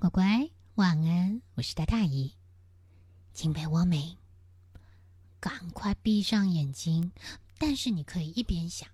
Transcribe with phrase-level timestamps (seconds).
[0.00, 2.32] 乖乖，晚安，我是大大姨。
[3.34, 4.16] 请被窝没？
[5.38, 7.12] 赶快闭上眼睛。
[7.58, 8.88] 但是你可以一边想，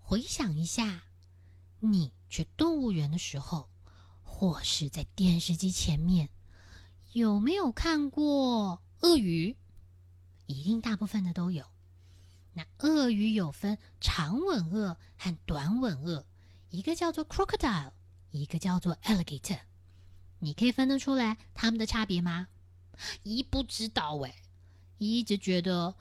[0.00, 1.04] 回想一下，
[1.78, 3.68] 你去动物园的时候，
[4.24, 6.28] 或是在电视机前面，
[7.12, 9.56] 有没有看过鳄鱼？
[10.46, 11.64] 一定大部分的都有。
[12.52, 16.26] 那鳄鱼有分长吻鳄和短吻鳄，
[16.70, 17.92] 一个叫做 crocodile，
[18.32, 19.60] 一个叫做 alligator。
[20.38, 22.48] 你可以分得出来他们的差别吗？
[23.22, 24.34] 一不知道哎，
[24.98, 25.94] 一直觉得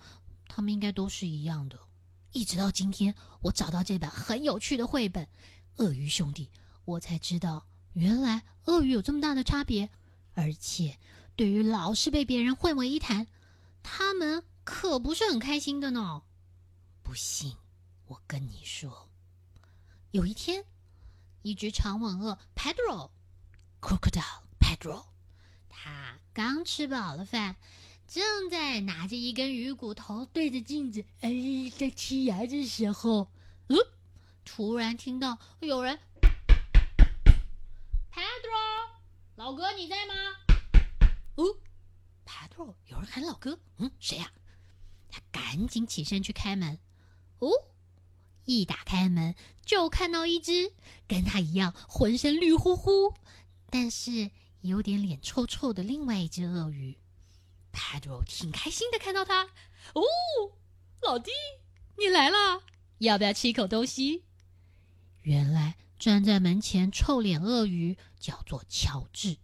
[0.47, 1.79] 他们应该都是一样的。
[2.31, 5.25] 一直到今天，我找到这本很有趣的绘本
[5.77, 6.45] 《鳄鱼兄弟》，
[6.83, 9.89] 我才知道原来鳄鱼有这么大的差别。
[10.33, 10.97] 而且，
[11.37, 13.27] 对于老是被别人混为一谈，
[13.83, 16.23] 他们可不是很开心的呢。
[17.03, 17.55] 不信，
[18.07, 19.09] 我跟你说，
[20.11, 20.65] 有一天，
[21.41, 23.11] 一只长吻鳄 Pedro。
[23.85, 25.05] Crocodile Pedro，
[25.69, 27.55] 他刚吃饱了饭，
[28.07, 31.29] 正在拿着一根鱼骨头对着镜子哎
[31.77, 33.29] 在剔牙的时候，
[33.67, 33.77] 嗯，
[34.43, 35.99] 突然听到有人
[38.11, 38.89] ，Pedro，
[39.35, 40.13] 老哥你在吗？
[41.35, 41.45] 哦
[42.25, 44.31] ，Pedro，有人喊老哥，嗯，谁呀？
[45.11, 46.79] 他赶紧起身去开门，
[47.37, 47.51] 哦，
[48.45, 50.73] 一打开门就看到一只
[51.07, 53.13] 跟他一样浑身绿乎乎。
[53.77, 54.31] 但是
[54.61, 56.97] 有点脸臭臭的另外一只鳄鱼
[57.73, 59.43] ，Pedro 挺开心的看到他。
[59.93, 60.01] 哦，
[61.01, 61.29] 老弟，
[61.97, 62.63] 你来了，
[62.99, 64.23] 要不要吃一口东西？
[65.23, 69.35] 原来站在门前臭脸鳄鱼叫做乔治。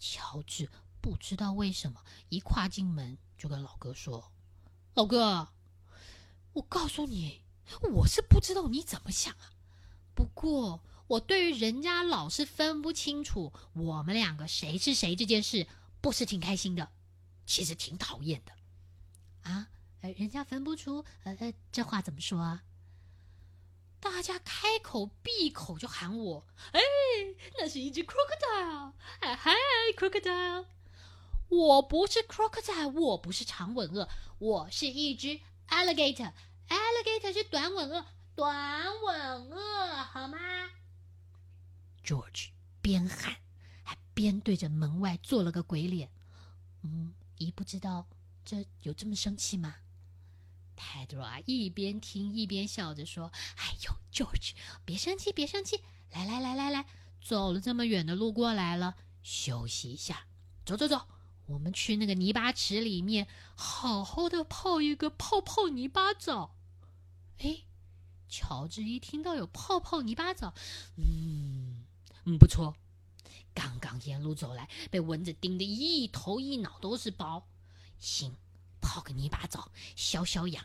[0.00, 0.68] 乔治
[1.00, 4.32] 不知道为什么一跨进门就跟老哥说
[4.94, 5.50] ：“老哥，
[6.54, 7.42] 我告诉你，
[7.92, 9.52] 我是不知道你怎么想啊，
[10.12, 15.66] 不过……”我对于人家老是分不清楚我们两个谁是谁这件事，
[16.00, 16.90] 不是挺开心的，
[17.46, 18.52] 其实挺讨厌的。
[19.50, 19.68] 啊，
[20.02, 22.62] 呃，人家分不出，呃呃，这话怎么说啊？
[24.00, 26.80] 大家开口闭口就喊我，哎，
[27.58, 29.52] 那是一只 crocodile，嗨嗨
[29.96, 30.66] ，crocodile，
[31.48, 34.08] 我不是 crocodile，我不是长吻鳄，
[34.38, 38.04] 我是一只 alligator，alligator 是短吻鳄，
[38.36, 40.38] 短吻鳄，好吗
[42.08, 42.48] ？George
[42.80, 43.36] 边喊，
[43.82, 46.10] 还边对着门外做了个鬼脸。
[46.80, 48.06] 嗯，姨不知道
[48.46, 49.74] 这有这么生气吗
[50.74, 54.52] ？Pedro 啊，一边听一边笑着说：“哎呦，George，
[54.86, 55.82] 别生气，别生气，
[56.12, 56.86] 来来来来来，
[57.20, 60.24] 走了这么远的路过来了，休息一下。
[60.64, 61.06] 走走走，
[61.44, 66.54] 我们去那个泥巴池里面，好好的泡一个泡泡泥巴澡。”
[67.40, 67.64] 哎，
[68.30, 70.54] 乔治一听到有泡泡泥巴澡，
[70.96, 71.77] 嗯。
[72.28, 72.76] 嗯，不错。
[73.54, 77.48] 刚刚沿路走来，被蚊子叮得一头一脑都是包，
[77.98, 78.36] 行，
[78.82, 80.62] 泡个泥巴澡消消痒。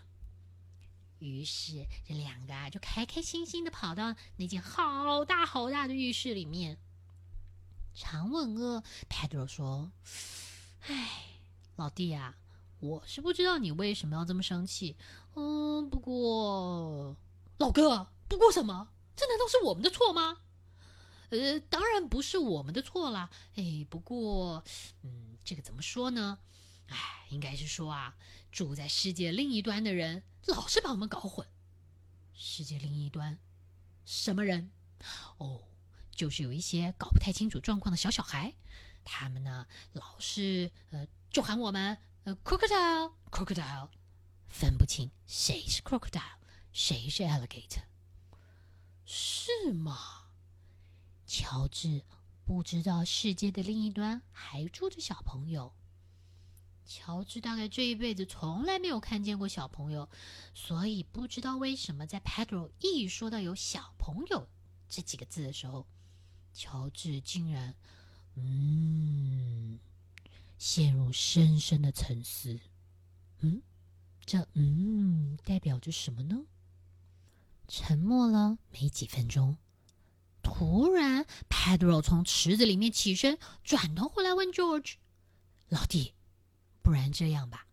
[1.20, 6.78] 于是这两个啊，就开开心心的跑到那间好大好大的浴室里面。
[7.96, 9.90] 长吻鳄 Pedro 说
[10.86, 11.40] ：“哎，
[11.78, 12.36] 老弟啊，
[12.82, 14.98] 我是不知道你为什么要这么生气。
[15.36, 17.16] 嗯，不过
[17.58, 18.90] 老哥，不过什么？
[19.16, 20.40] 这难道是我们的错吗？”
[21.30, 23.30] 呃，当然不是我们的错啦。
[23.56, 24.64] 哎，不过，
[25.02, 26.40] 嗯，这个怎么说呢？
[26.88, 28.16] 哎，应该是说啊，
[28.52, 31.48] 住在世界另一端的人老是把我们搞混。
[32.34, 33.40] 世界另一端，
[34.06, 34.72] 什么人？
[35.38, 35.64] 哦，
[36.12, 38.54] 就是有一些搞不太清楚状况的小小孩，
[39.04, 43.90] 他们呢老是呃就喊我们呃 crocodile crocodile，
[44.48, 46.38] 分不清谁是 crocodile，
[46.72, 47.84] 谁是 alligator，
[49.06, 50.23] 是吗？
[51.34, 52.04] 乔治
[52.46, 55.74] 不知道世界的另一端还住着小朋友。
[56.86, 60.08] 乔治大概这一辈子从来没有看见过小朋友，
[60.54, 64.48] 所以不知道为什么在 Pedro 一说到有小朋友
[64.88, 65.88] 这几个字的时候，
[66.54, 67.74] 乔治竟然
[68.36, 69.80] 嗯
[70.60, 72.60] 陷入深深的沉思。
[73.40, 73.64] 嗯，
[74.24, 76.46] 这嗯代表着什么呢？
[77.68, 79.58] 沉默了没几分钟。
[80.56, 84.94] 突然，Pedro 从池子里面起身，转头回来问 George：“
[85.68, 86.14] 老弟，
[86.84, 87.66] 不然这样吧，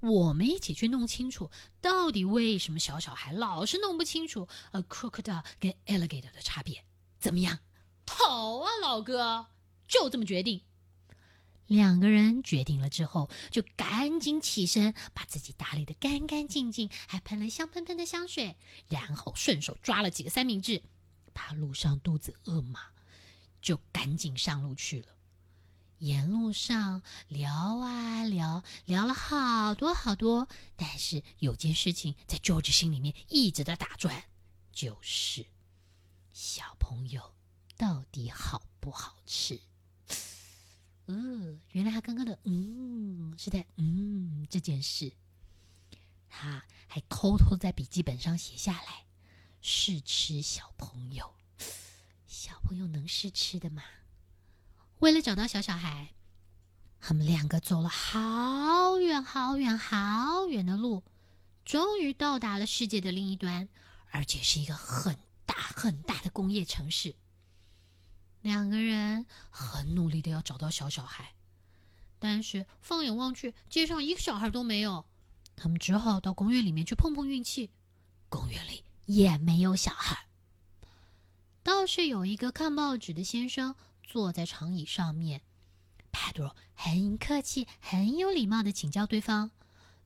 [0.00, 1.50] 我们一起去弄清楚，
[1.82, 6.86] 到底为什么小小孩老是弄不清楚 a crocodile 跟 alligator 的差别？
[7.20, 7.58] 怎么样
[8.08, 9.48] ？”“好啊，老哥，
[9.86, 10.62] 就这么决定。”
[11.68, 18.56] 两个人决定了之后，就赶紧起身，把自己打理的干干净净，还喷了香喷喷的香水，
[18.88, 20.82] 然后顺手抓了几个三明治。
[21.32, 22.80] 怕路上肚子饿嘛，
[23.60, 25.08] 就赶紧上路去了。
[25.98, 34.24] 沿路上聊啊聊，聊了好多好多，但是有件事情在 George 心里面一直在打转，
[34.72, 35.46] 就是
[36.32, 37.34] 小朋友
[37.76, 39.60] 到底好不好吃？
[41.06, 45.12] 呃，原来他刚刚的嗯是在嗯这件事，
[46.28, 49.04] 他还偷偷在笔记本上写下来
[49.62, 51.34] 试吃小朋友。
[52.26, 53.82] 小朋友能试吃的吗？
[54.98, 56.14] 为了找到小小孩，
[57.00, 61.04] 他们两个走了好远好远好远的路，
[61.64, 63.68] 终于到达了世界的另一端，
[64.10, 65.16] 而且是一个很
[65.46, 67.14] 大很大的工业城市。
[68.40, 71.34] 两个人很努力的要找到小小孩，
[72.18, 75.04] 但是放眼望去，街上一个小孩都没有。
[75.54, 77.70] 他们只好到公园里面去碰碰运气，
[78.28, 78.71] 公园里
[79.06, 80.26] 也没有小孩，
[81.62, 83.74] 倒是有一个看报纸的先生。
[84.04, 85.40] 坐在长椅上面
[86.12, 89.52] ，Pedro 很客气、很有礼貌的请教对方：“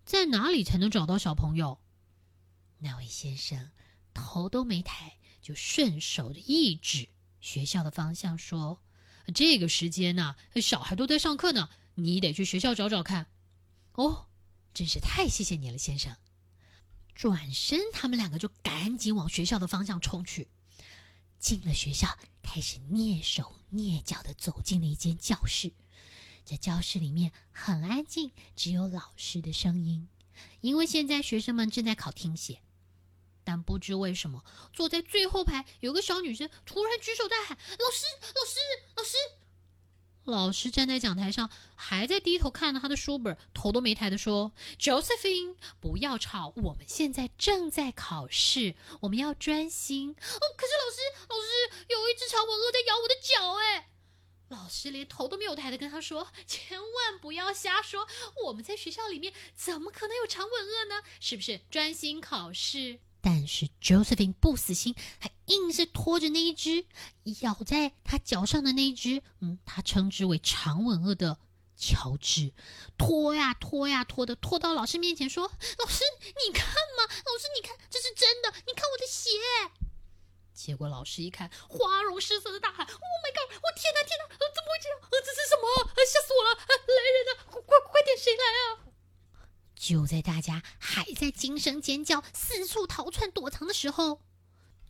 [0.06, 1.80] 在哪里才能找到小朋友？”
[2.78, 3.72] 那位先生
[4.14, 7.08] 头都没抬，就顺手的一指
[7.40, 8.80] 学校的方向，说
[9.34, 13.26] ：“这个时间呢，小孩都在上课呢，你得去学校找找看。”
[13.94, 14.28] 哦，
[14.72, 16.16] 真是太谢谢你了，先生。
[17.16, 20.48] 转身，他们两个就赶紧往学校的方向冲去。
[21.38, 25.72] 进了学校，开始蹑手蹑脚的走进了一间教室。
[26.44, 30.08] 这教室里面很安静，只有老师的声音。
[30.60, 32.60] 因为现在学生们正在考听写，
[33.42, 38.04] 但不知为什么，坐在最后排有个小女生突然举手大喊：“老师，
[38.34, 38.58] 老师，
[38.94, 39.16] 老师！”
[40.26, 53.88] 老师站在讲台上，还在低头看着他的书本，头都没抬的说：“Josephine，不要吵，我们现在正在考试，我们要专心。”哦，可是老师，老师，有一只长吻鳄在咬我的脚，哎！
[54.48, 58.08] 老师连头都没有抬的跟他说：“千万不要瞎说，
[58.46, 61.02] 我们在学校里面怎么可能有长吻鳄呢？
[61.20, 66.86] 是不是专心考试？”但是 Josephine 不死心，还硬是拖着那一只
[67.40, 71.36] 咬在他脚上的那一只，嗯，他称之为长吻鳄的
[71.76, 72.54] 乔治，
[72.96, 75.42] 拖呀拖呀拖的，拖到老师面前说
[75.82, 79.30] ：“老师，你看嘛，老师你看，这是真的，你看我的鞋。”
[80.54, 83.58] 结果老师一看，花容失色的大喊：“Oh my god！
[83.60, 85.00] 我天哪，天哪，怎么会这样？
[85.10, 85.66] 这是什么？
[86.06, 86.54] 吓死我了！
[86.54, 88.86] 来人啊，快快点，谁来啊？”
[89.86, 94.20] 就在大家还在惊声尖叫、四处逃窜躲藏的时候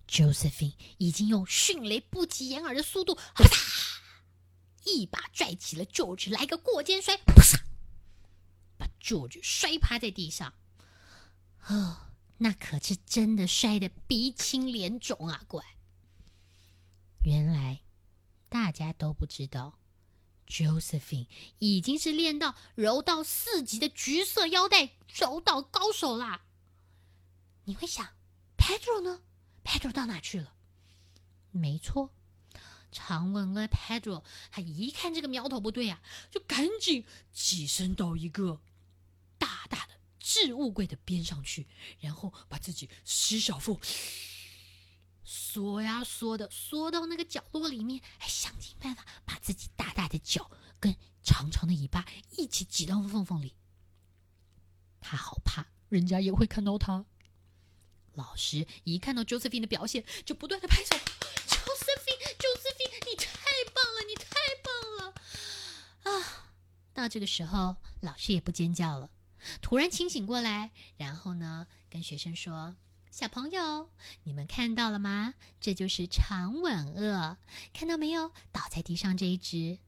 [0.09, 4.01] ，Josephine 已经用迅雷不及掩耳的速度，啪嗒，
[4.85, 7.61] 一把拽起了 George，来个过肩摔，啪嗒，
[8.79, 10.55] 把 George 摔趴在地上。
[11.67, 15.43] 哦，那可是真的摔得鼻青脸肿啊！
[15.47, 15.63] 怪，
[17.23, 17.83] 原来
[18.49, 19.79] 大家都不知道。
[20.47, 21.27] Josephine
[21.59, 26.43] 已经是练到柔道四级的橘色腰带柔道高手啦。
[27.65, 28.09] 你会想
[28.57, 29.23] ，Pedro 呢
[29.65, 30.55] ？Pedro 到哪去了？
[31.51, 32.11] 没错，
[32.93, 34.23] 长吻鳄 Pedro，
[34.53, 36.01] 他一看这个苗头不对呀，
[36.31, 38.61] 就赶紧起身到一个
[39.39, 41.67] 大大的置物柜的边上去，
[41.99, 43.81] 然后把自己十小腹。
[45.29, 52.07] 缩呀缩的，缩到那个角落里面，还想尽办法把自己大大的脚跟长长的尾巴
[52.37, 53.57] 一起挤到缝缝里。
[55.01, 57.05] 他好怕人家也会看到他。
[58.15, 63.35] 老师一看到 Josephine 的表现，就不断的拍手：“Josephine，Josephine，你太
[63.75, 65.13] 棒了，你太棒了！”
[66.09, 66.11] 啊，
[66.95, 69.11] 到这个时候，老师也不尖叫了，
[69.61, 72.77] 突然清醒过来，然后呢，跟学生说。
[73.17, 73.89] 小朋友，
[74.25, 75.33] 你们看到了吗？
[75.59, 77.39] 这就是长吻鳄，
[77.73, 78.31] 看到没有？
[78.53, 79.79] 倒在地上这一只，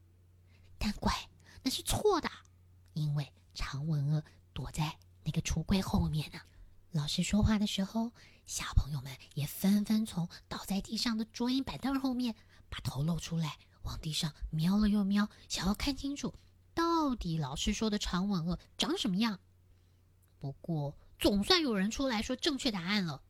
[0.79, 1.29] 但怪，
[1.61, 2.27] 那是错的，
[2.93, 6.39] 因为长吻鳄躲在那个橱柜后面呢。
[6.89, 8.13] 老师说话的时候，
[8.47, 12.33] 小朋友们也纷纷从倒在地上的桌椅板凳后面
[12.67, 16.33] 把头露出来，往地上瞄了又瞄，想要看清楚
[16.73, 19.39] 到底老师说的长吻鳄长什么样。
[20.39, 20.97] 不过。
[21.19, 23.21] 总算有人出来说正确答案了。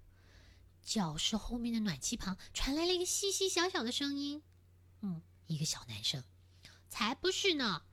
[0.81, 4.41] 教室后面的暖气旁传来了一个细细小小的声音
[5.01, 6.24] ：“嗯，一个小男生，
[6.88, 7.84] 才不是呢！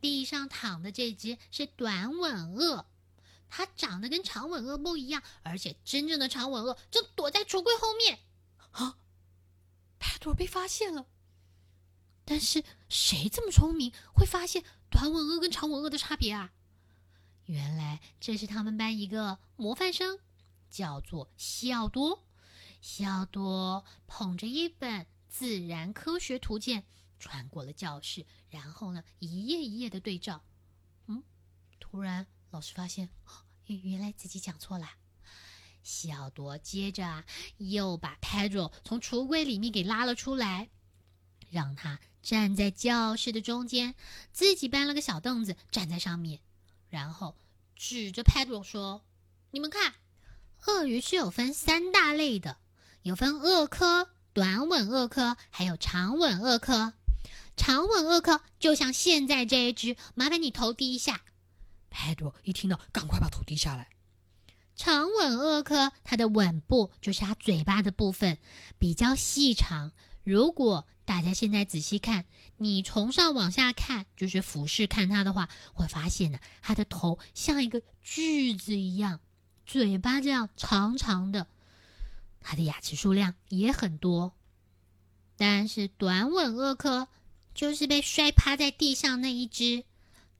[0.00, 2.86] 地上躺的这只是短吻鳄，
[3.48, 8.20] 它长得跟长吻鳄不一样，而且真正的长吻鳄正躲在橱柜后面。”
[8.72, 8.98] 啊
[10.00, 11.06] ，Pedro 被发现了。
[12.24, 16.52] 但是谁这么聪明，会发现短吻鳄跟长吻鳄的差别啊？
[17.46, 20.18] 原来这是他们班一个模范生，
[20.68, 22.24] 叫做西奥多。
[22.80, 26.84] 西奥多捧着一本自然科学图鉴，
[27.18, 30.44] 穿过了教室，然后呢，一页一页的对照。
[31.06, 31.22] 嗯，
[31.80, 33.08] 突然老师发现，
[33.66, 34.88] 原来自己讲错了。
[35.82, 37.24] 西奥多接着啊，
[37.58, 40.68] 又把 Pedro 从橱柜里面给拉了出来，
[41.48, 43.94] 让他站在教室的中间，
[44.32, 46.40] 自己搬了个小凳子站在上面，
[46.88, 47.36] 然后
[47.74, 49.04] 指着 Pedro 说
[49.50, 49.94] ：“你们看，
[50.66, 52.58] 鳄鱼是有分三大类的，
[53.02, 56.94] 有分鳄科、短吻鳄科，还有长吻鳄科。
[57.56, 61.22] 长吻鳄科就像现在这一只，麻烦你头低一下。”
[61.90, 63.88] Pedro 一听到，赶快把头低下来。
[64.74, 68.38] 长吻鳄科，它的吻部就是它嘴巴的部分，
[68.78, 69.92] 比较细长。
[70.22, 72.26] 如果大家现在仔细看，
[72.58, 79.20] 你从上往下看，就是俯视看它的话，会发现呢，它的头像一个锯子一样，
[79.64, 81.46] 嘴巴这样长长的。
[82.40, 84.34] 它的牙齿数量也很多。
[85.36, 87.08] 但是短吻鳄科
[87.54, 89.84] 就是被摔趴在地上那一只，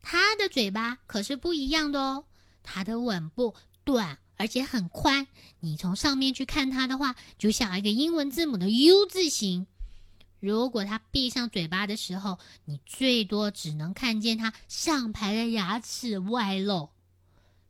[0.02, 2.24] 它的嘴巴可是不一样的哦，
[2.62, 3.54] 它的吻部
[3.84, 4.18] 短。
[4.38, 5.28] 而且很宽，
[5.60, 9.66] 你从上面去看它的话，就像一个英文字母的 U 字形。
[10.46, 16.90] 如果它闭上嘴巴的时候，你最多只能看见它上排的牙齿外露。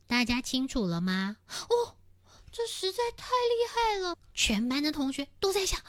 [0.05, 1.37] 大家清楚了吗？
[1.69, 1.95] 哦，
[2.51, 4.15] 这实在太厉害了！
[4.35, 5.81] 全班的同学都在想：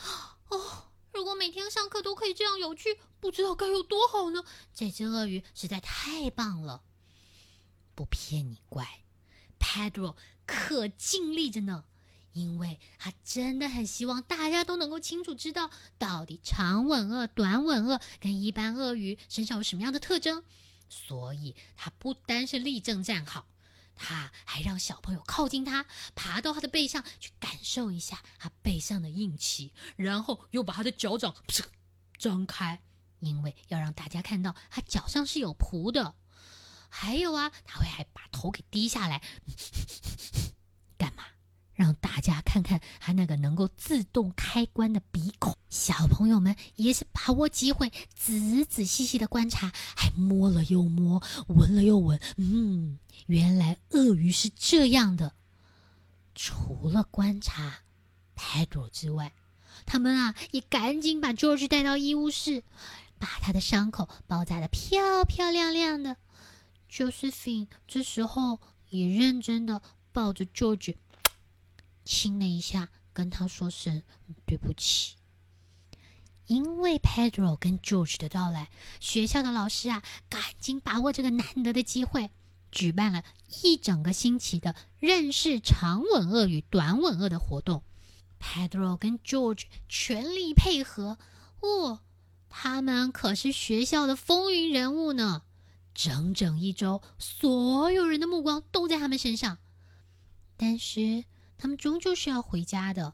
[0.49, 4.43] 哦，如果每天上课都可以这样有趣，不知道该有多好呢！
[4.75, 6.83] 这只鳄鱼实在太棒了。
[7.95, 9.03] 不骗你，乖
[9.61, 10.15] ，Pedro。
[10.47, 11.85] 可尽力着呢，
[12.39, 20.45] 因为他真的很希望大家都能够清楚知道，到底长吻鳄、短吻鳄跟一般鳄鱼身上有什么样的特征。
[20.89, 23.49] 所以，他不单是立正站好，
[23.97, 31.35] 他还让小朋友靠近他，爬到他的背上去感受一下他背上的硬气，然后又把他的脚掌
[32.17, 32.81] 张开，
[33.19, 36.15] 因为要让大家看到他脚上是有蹼的。
[36.89, 39.23] 还有啊，他会还把头给低下来，
[40.97, 41.25] 干嘛？
[41.79, 45.57] 让大家看看他那个能够自动开关的鼻孔。
[45.71, 52.21] 小朋友们也是把握机会，仔仔细细的观察，还摸了又摸，闻了又闻。
[52.37, 55.35] 嗯，原来鳄鱼是这样的。
[56.35, 57.83] 除了观察
[58.35, 59.33] Pedro 之外，
[59.87, 62.65] 他们啊也赶紧把 George 带到医务室，
[63.21, 66.17] 把他的伤口包扎的漂漂亮亮的。
[66.91, 68.59] Josephine 这时候
[68.89, 69.81] 也认真的
[70.13, 70.97] 抱着 George
[72.09, 74.03] 亲了一下，跟他说声
[74.47, 75.17] 对不起。
[76.47, 82.31] 因为 Pedro 跟 George 的到来，学校的老师啊，赶紧把握这个难得的机会，
[82.73, 83.23] 举办了
[83.63, 87.83] 一整个星期的认识长吻鳄与短吻鳄的活动。
[88.41, 91.19] Pedro 跟 George 全力配合，
[91.61, 92.01] 哦，
[92.49, 95.43] 他们可是学校的风云人物呢。
[95.93, 99.59] 整整一周，所有人的目光都在他们身上。
[100.57, 101.25] 但是
[101.59, 103.13] 他们终究是要回家的。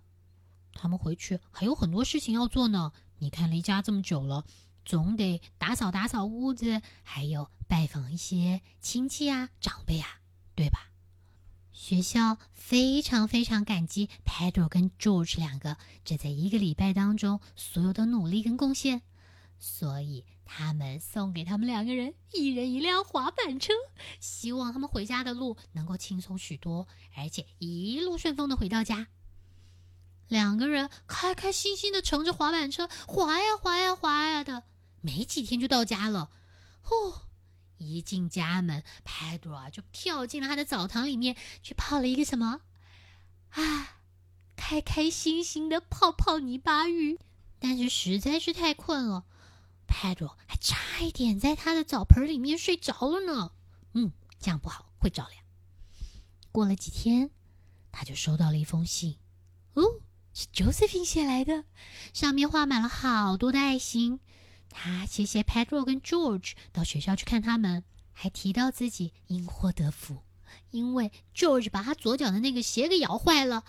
[0.73, 2.93] 他们回去还有很多事情要做呢。
[3.19, 4.45] 你看，离家这么久了，
[4.85, 10.21] 总得打扫打扫屋子，还有拜访一些亲戚啊、长辈啊，
[10.55, 10.91] 对吧？
[11.73, 19.03] 学校非常非常感激 Pedro 跟 George 两个这在一个礼拜当中所有的努力跟贡献，
[19.59, 20.25] 所以。
[20.45, 23.73] 他们送给他们两个人一人一辆滑板车，
[24.21, 26.87] 希望他们回家的路能够轻松许多，
[27.17, 29.09] 而且一路顺风的回到家。
[30.29, 34.65] 两个人开开心心的乘着滑板车滑呀滑呀滑呀的，
[35.01, 36.31] 没几天就到家了。
[36.85, 37.23] 哦，
[37.79, 42.61] 一进家门，Pedro 就跳进了他的澡堂里面去泡了一个什么？
[43.51, 43.99] 啊，
[44.57, 47.19] 开开心心的泡泡泥巴浴，
[47.59, 49.25] 但是实在是太困了。
[49.87, 53.53] Pedro 还差一点在他的澡盆里面睡着了呢。
[53.93, 55.45] 嗯，这样不好，会着凉。
[56.51, 57.31] 过了几天，
[57.91, 59.19] 他就收到了一封信。
[59.75, 59.83] 哦，
[60.33, 61.65] 是 Josephine 写来的，
[62.13, 64.21] 上面画满了好多的爱心。
[64.71, 70.23] 他谢谢 Pedro 跟 George 到学校去看他们，还提到自己因祸得福，
[70.71, 73.65] 因为 George 把他左脚的那个鞋给咬坏了，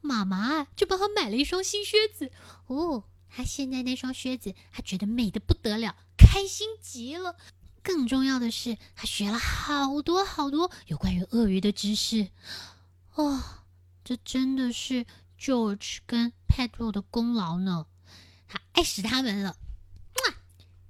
[0.00, 2.30] 妈妈就帮他买了一双新靴子。
[2.66, 3.04] 哦。
[3.34, 7.36] 他现在那双靴子，他觉得美的不得了，开心极了。
[7.82, 12.28] 更重要的是，他学了好多好多有关于鳄鱼的知识。
[13.14, 13.42] 哦，
[14.04, 15.06] 这真的是
[15.40, 17.86] George 跟 Pedro 的功劳呢。
[18.46, 19.56] 他爱死他们了。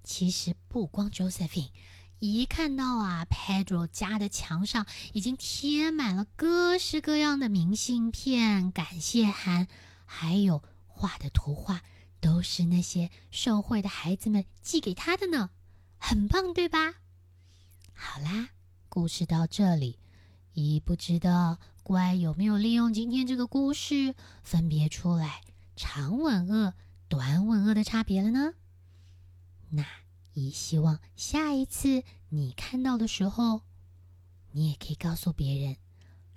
[0.05, 1.71] 其实不光 Josephine，
[2.19, 4.85] 一看到啊，Pedro 家的墙上
[5.15, 9.69] 已经贴满了各式各样的明信片、感谢函，
[10.05, 11.83] 还有画的图画。
[12.23, 15.51] 都是那些受贿的孩子们寄给他的呢，
[15.99, 16.95] 很棒，对吧？
[17.93, 18.51] 好啦，
[18.89, 19.99] 故事到这里，
[20.53, 24.15] 一不知道乖有没有利用今天这个故事
[24.45, 25.43] 分别出来
[25.75, 26.75] 长吻鳄、
[27.09, 28.55] 短吻鳄的差别了呢？
[29.71, 29.85] 那
[30.33, 33.63] 一希望下一次你看到的时候，
[34.53, 35.77] 你也可以告诉别人，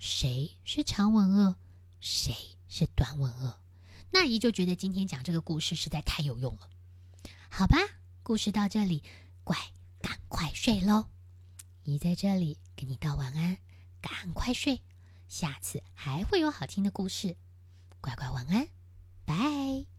[0.00, 1.54] 谁是长吻鳄，
[2.00, 2.34] 谁
[2.66, 3.60] 是短吻鳄。
[4.10, 6.68] 那姨就觉得今天讲这个故事实在太有用了。
[7.48, 7.76] 好吧，
[8.22, 9.02] 故事到这里，
[9.44, 9.56] 乖，
[10.00, 11.06] 赶快睡喽。
[11.84, 13.58] 姨在这里给你道晚安，
[14.00, 14.82] 赶快睡，
[15.28, 17.36] 下次还会有好听的故事。
[18.00, 18.68] 乖乖晚安，
[19.24, 19.95] 拜。